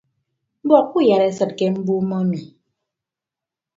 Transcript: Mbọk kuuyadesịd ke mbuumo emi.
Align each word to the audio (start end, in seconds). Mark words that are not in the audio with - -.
Mbọk 0.63 0.85
kuuyadesịd 0.91 1.51
ke 1.57 1.65
mbuumo 1.73 2.15
emi. 2.23 2.39